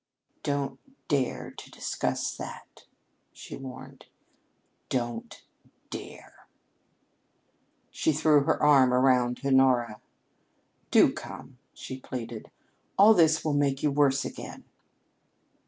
"Don't 0.41 0.79
dare 1.09 1.51
to 1.51 1.69
discuss 1.69 2.35
that," 2.35 2.87
she 3.33 3.55
warned. 3.55 4.07
"Don't 4.89 5.43
dare!" 5.91 6.47
She 7.91 8.11
threw 8.11 8.45
her 8.45 8.59
arm 8.63 8.95
around 8.95 9.41
Honora. 9.45 10.01
"Do 10.89 11.13
come," 11.13 11.59
she 11.75 11.99
pleaded. 11.99 12.49
"All 12.97 13.13
this 13.13 13.45
will 13.45 13.53
make 13.53 13.83
you 13.83 13.91
worse 13.91 14.25
again." 14.25 14.63